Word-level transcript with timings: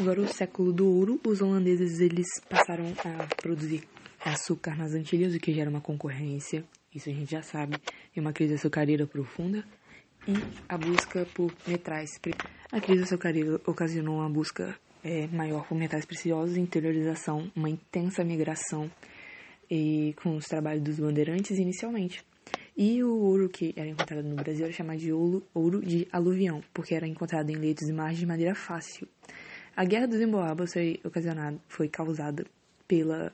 Agora, 0.00 0.22
o 0.22 0.28
século 0.28 0.72
do 0.72 0.88
ouro, 0.88 1.20
os 1.26 1.42
holandeses 1.42 2.00
eles 2.00 2.26
passaram 2.48 2.86
a 3.04 3.26
produzir 3.36 3.82
açúcar 4.24 4.74
nas 4.74 4.94
Antilhas, 4.94 5.34
o 5.34 5.38
que 5.38 5.52
gera 5.52 5.68
uma 5.68 5.82
concorrência, 5.82 6.64
isso 6.94 7.10
a 7.10 7.12
gente 7.12 7.30
já 7.30 7.42
sabe, 7.42 7.76
e 8.16 8.18
uma 8.18 8.32
crise 8.32 8.54
açucareira 8.54 9.06
profunda, 9.06 9.62
e 10.26 10.32
a 10.66 10.78
busca 10.78 11.26
por 11.34 11.52
metais. 11.66 12.08
A 12.72 12.80
crise 12.80 13.02
açucareira 13.02 13.60
ocasionou 13.66 14.20
uma 14.20 14.30
busca 14.30 14.74
é, 15.04 15.26
maior 15.26 15.68
por 15.68 15.76
metais 15.76 16.06
preciosos, 16.06 16.56
interiorização, 16.56 17.52
uma 17.54 17.68
intensa 17.68 18.24
migração 18.24 18.90
e 19.70 20.14
com 20.22 20.34
os 20.34 20.46
trabalhos 20.46 20.82
dos 20.82 20.98
bandeirantes 20.98 21.58
inicialmente. 21.58 22.24
E 22.74 23.04
o 23.04 23.18
ouro 23.18 23.50
que 23.50 23.74
era 23.76 23.86
encontrado 23.86 24.26
no 24.26 24.36
Brasil 24.36 24.64
era 24.64 24.72
chamado 24.72 24.98
de 24.98 25.12
ouro, 25.12 25.46
ouro 25.52 25.84
de 25.84 26.08
aluvião, 26.10 26.62
porque 26.72 26.94
era 26.94 27.06
encontrado 27.06 27.50
em 27.50 27.56
leitos 27.56 27.86
e 27.86 27.92
margens 27.92 28.20
de 28.20 28.26
maneira 28.26 28.54
fácil. 28.54 29.06
A 29.76 29.84
Guerra 29.84 30.06
dos 30.06 30.20
Emboabas 30.20 30.72
foi 30.72 31.00
ocasionada, 31.04 31.58
foi 31.68 31.88
causada 31.88 32.44
pela, 32.86 33.32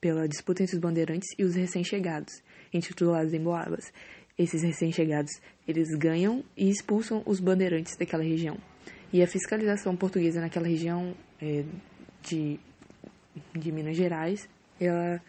pela 0.00 0.28
disputa 0.28 0.62
entre 0.62 0.74
os 0.74 0.80
bandeirantes 0.80 1.28
e 1.38 1.44
os 1.44 1.54
recém-chegados, 1.54 2.42
intitulados 2.72 3.32
Emboabas. 3.32 3.92
Esses 4.36 4.62
recém-chegados, 4.62 5.30
eles 5.66 5.88
ganham 5.96 6.44
e 6.56 6.68
expulsam 6.68 7.22
os 7.24 7.38
bandeirantes 7.38 7.96
daquela 7.96 8.24
região. 8.24 8.58
E 9.12 9.22
a 9.22 9.28
fiscalização 9.28 9.94
portuguesa 9.96 10.40
naquela 10.40 10.66
região 10.66 11.14
é, 11.40 11.64
de, 12.22 12.58
de 13.54 13.70
Minas 13.70 13.96
Gerais, 13.96 14.48
ela 14.80 15.22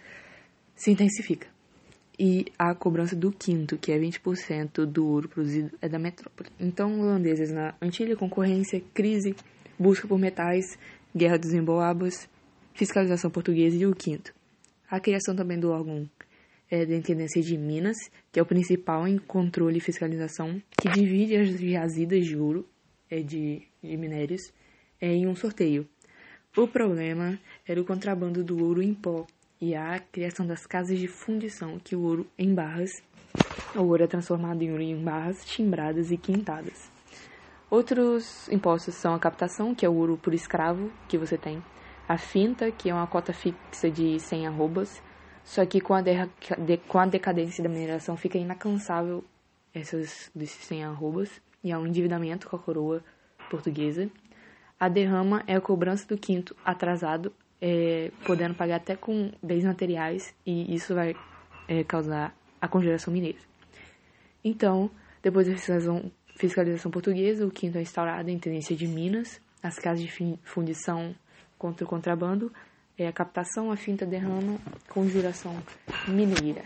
se 0.75 0.91
intensifica. 0.91 1.47
E 2.17 2.45
a 2.57 2.73
cobrança 2.73 3.15
do 3.15 3.31
quinto, 3.31 3.77
que 3.77 3.91
é 3.91 3.99
20% 3.99 4.85
do 4.85 5.05
ouro 5.05 5.29
produzido, 5.29 5.71
é 5.81 5.89
da 5.89 5.99
metrópole. 5.99 6.49
Então, 6.59 6.99
holandeses 6.99 7.51
na 7.51 7.75
antiga 7.81 8.15
concorrência, 8.15 8.81
crise, 8.93 9.35
busca 9.77 10.07
por 10.07 10.17
metais, 10.17 10.65
guerra 11.15 11.37
dos 11.37 11.53
emboabas, 11.53 12.27
fiscalização 12.73 13.31
portuguesa 13.31 13.75
e 13.75 13.85
o 13.85 13.95
quinto. 13.95 14.33
A 14.89 14.99
criação 14.99 15.35
também 15.35 15.59
do 15.59 15.71
órgão 15.71 16.09
é, 16.69 16.85
da 16.85 16.95
Intendência 16.95 17.41
de 17.41 17.57
Minas, 17.57 17.97
que 18.31 18.39
é 18.39 18.43
o 18.43 18.45
principal 18.45 19.07
em 19.07 19.17
controle 19.17 19.77
e 19.77 19.81
fiscalização, 19.81 20.61
que 20.79 20.89
divide 20.89 21.35
as 21.35 21.49
jazidas 21.59 22.25
de 22.25 22.37
ouro 22.37 22.67
é, 23.09 23.21
de, 23.21 23.61
de 23.81 23.97
minérios 23.97 24.41
é, 24.99 25.11
em 25.11 25.27
um 25.27 25.35
sorteio. 25.35 25.87
O 26.55 26.67
problema 26.67 27.39
era 27.67 27.81
o 27.81 27.85
contrabando 27.85 28.43
do 28.43 28.63
ouro 28.63 28.81
em 28.81 28.93
pó 28.93 29.25
e 29.59 29.75
a 29.75 29.99
criação 29.99 30.45
das 30.45 30.65
casas 30.65 30.99
de 30.99 31.07
fundição, 31.07 31.79
que 31.79 31.95
o 31.95 32.01
ouro 32.01 32.27
em 32.37 32.53
barras, 32.53 32.91
o 33.75 33.81
ouro 33.81 34.03
é 34.03 34.07
transformado 34.07 34.61
em 34.61 34.71
ouro 34.71 34.81
em 34.81 34.95
barras 34.95 35.43
timbradas 35.45 36.11
e 36.11 36.17
quintadas. 36.17 36.94
Outros 37.75 38.47
impostos 38.47 38.95
são 38.95 39.13
a 39.13 39.19
captação, 39.19 39.75
que 39.75 39.85
é 39.85 39.89
o 39.89 39.93
ouro 39.93 40.15
por 40.15 40.33
escravo 40.33 40.89
que 41.09 41.17
você 41.17 41.37
tem, 41.37 41.61
a 42.07 42.17
finta, 42.17 42.71
que 42.71 42.89
é 42.89 42.93
uma 42.93 43.05
cota 43.05 43.33
fixa 43.33 43.91
de 43.91 44.17
100 44.17 44.47
arrobas, 44.47 45.03
só 45.43 45.65
que 45.65 45.81
com 45.81 45.93
a, 45.93 45.99
de, 45.99 46.77
com 46.87 46.99
a 46.99 47.05
decadência 47.05 47.61
da 47.61 47.69
mineração 47.69 48.15
fica 48.15 48.37
inalcançável 48.37 49.25
essas 49.73 50.31
desses 50.33 50.63
100 50.67 50.85
arrobas, 50.85 51.41
e 51.61 51.69
há 51.73 51.77
um 51.77 51.85
endividamento 51.85 52.47
com 52.47 52.55
a 52.55 52.59
coroa 52.59 53.03
portuguesa. 53.49 54.09
A 54.79 54.87
derrama 54.87 55.43
é 55.45 55.55
a 55.55 55.59
cobrança 55.59 56.07
do 56.07 56.17
quinto 56.17 56.55
atrasado, 56.63 57.33
é, 57.59 58.09
podendo 58.25 58.55
pagar 58.55 58.77
até 58.77 58.95
com 58.95 59.33
bens 59.43 59.65
materiais, 59.65 60.33
e 60.45 60.73
isso 60.73 60.95
vai 60.95 61.13
é, 61.67 61.83
causar 61.83 62.33
a 62.61 62.69
congelação 62.69 63.11
mineira. 63.11 63.39
Então, 64.45 64.89
depois 65.21 65.45
da 65.45 65.55
fiscalização, 65.55 66.09
fiscalização 66.35 66.91
portuguesa, 66.91 67.45
o 67.45 67.51
quinto 67.51 67.77
é 67.77 67.81
instaurado 67.81 68.29
em 68.29 68.37
Tenência 68.37 68.75
de 68.75 68.87
Minas, 68.87 69.39
as 69.63 69.79
casas 69.79 70.03
de 70.05 70.37
fundição 70.43 71.15
contra 71.57 71.85
o 71.85 71.87
contrabando, 71.87 72.51
é 72.97 73.07
a 73.07 73.13
captação, 73.13 73.71
a 73.71 73.75
finta, 73.75 74.05
derrama, 74.05 74.57
conjuração 74.89 75.55
mineira. 76.07 76.63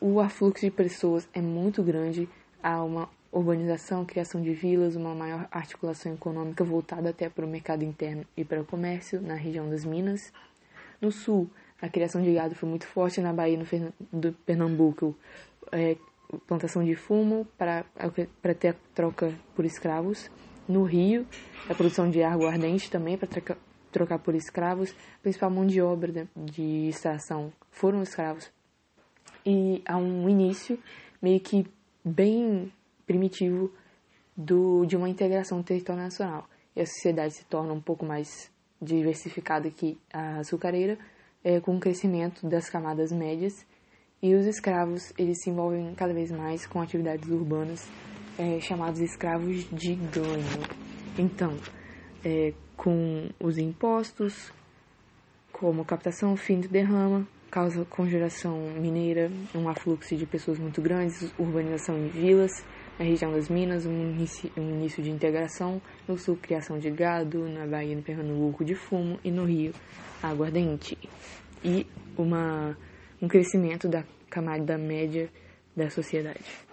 O 0.00 0.20
afluxo 0.20 0.64
de 0.64 0.70
pessoas 0.70 1.28
é 1.32 1.40
muito 1.40 1.82
grande, 1.82 2.28
há 2.62 2.82
uma 2.82 3.08
urbanização, 3.32 4.04
criação 4.04 4.40
de 4.40 4.52
vilas, 4.52 4.94
uma 4.94 5.14
maior 5.14 5.48
articulação 5.50 6.14
econômica 6.14 6.62
voltada 6.62 7.10
até 7.10 7.28
para 7.28 7.44
o 7.44 7.48
mercado 7.48 7.82
interno 7.82 8.24
e 8.36 8.44
para 8.44 8.60
o 8.60 8.64
comércio 8.64 9.20
na 9.20 9.34
região 9.34 9.68
das 9.68 9.84
Minas. 9.84 10.32
No 11.00 11.10
sul, 11.10 11.50
a 11.82 11.88
criação 11.88 12.22
de 12.22 12.32
gado 12.32 12.54
foi 12.54 12.68
muito 12.68 12.86
forte, 12.86 13.20
na 13.20 13.32
Bahia 13.32 13.58
no 13.58 13.92
do 14.12 14.32
Pernambuco, 14.46 15.16
é, 15.72 15.96
plantação 16.46 16.84
de 16.84 16.94
fumo 16.94 17.46
para, 17.58 17.84
para 18.40 18.54
ter 18.54 18.68
a 18.68 18.74
troca 18.94 19.32
por 19.54 19.64
escravos. 19.64 20.30
No 20.66 20.84
Rio, 20.84 21.26
a 21.68 21.74
produção 21.74 22.10
de 22.10 22.22
ardente 22.22 22.90
também 22.90 23.18
para 23.18 23.28
troca, 23.28 23.58
trocar 23.92 24.18
por 24.18 24.34
escravos. 24.34 24.90
A 24.90 25.22
principal 25.22 25.50
mão 25.50 25.66
de 25.66 25.80
obra 25.80 26.10
de, 26.10 26.28
de 26.34 26.88
extração 26.88 27.52
foram 27.70 28.02
escravos. 28.02 28.50
E 29.44 29.82
há 29.86 29.96
um 29.96 30.28
início 30.28 30.78
meio 31.20 31.38
que 31.40 31.66
bem 32.04 32.72
primitivo 33.06 33.70
do, 34.36 34.84
de 34.86 34.96
uma 34.96 35.08
integração 35.08 35.62
territorial 35.62 36.04
nacional. 36.04 36.48
E 36.74 36.80
a 36.80 36.86
sociedade 36.86 37.34
se 37.34 37.44
torna 37.44 37.72
um 37.72 37.80
pouco 37.80 38.04
mais 38.04 38.50
diversificada 38.80 39.70
que 39.70 39.98
a 40.12 40.38
açucareira, 40.38 40.98
é, 41.42 41.60
com 41.60 41.76
o 41.76 41.80
crescimento 41.80 42.46
das 42.46 42.68
camadas 42.68 43.12
médias, 43.12 43.66
e 44.24 44.34
os 44.34 44.46
escravos 44.46 45.12
eles 45.18 45.42
se 45.42 45.50
envolvem 45.50 45.94
cada 45.94 46.14
vez 46.14 46.30
mais 46.30 46.64
com 46.66 46.80
atividades 46.80 47.28
urbanas 47.28 47.86
é, 48.38 48.58
chamados 48.58 48.98
escravos 48.98 49.68
de 49.70 49.94
ganho. 49.94 50.62
Então, 51.18 51.54
é, 52.24 52.54
com 52.74 53.28
os 53.38 53.58
impostos, 53.58 54.50
como 55.52 55.84
captação, 55.84 56.34
fim 56.38 56.58
de 56.58 56.68
derrama, 56.68 57.28
causa 57.50 57.84
congelação 57.84 58.58
mineira, 58.80 59.30
um 59.54 59.68
afluxo 59.68 60.16
de 60.16 60.24
pessoas 60.24 60.58
muito 60.58 60.80
grandes, 60.80 61.30
urbanização 61.38 61.94
em 61.98 62.08
vilas, 62.08 62.64
na 62.98 63.04
região 63.04 63.30
das 63.30 63.50
Minas, 63.50 63.84
um 63.84 63.92
início, 63.92 64.50
um 64.56 64.70
início 64.70 65.02
de 65.02 65.10
integração, 65.10 65.82
no 66.08 66.16
sul, 66.16 66.38
criação 66.40 66.78
de 66.78 66.90
gado, 66.90 67.46
na 67.46 67.66
Bahia, 67.66 67.94
no 67.94 68.02
Pernambuco, 68.02 68.64
de 68.64 68.74
fumo, 68.74 69.20
e 69.22 69.30
no 69.30 69.44
Rio, 69.44 69.74
aguardente. 70.22 70.96
E 71.62 71.86
uma, 72.16 72.74
um 73.20 73.28
crescimento 73.28 73.88
da 73.88 74.04
camada 74.30 74.76
média 74.76 75.28
da 75.76 75.90
sociedade. 75.90 76.64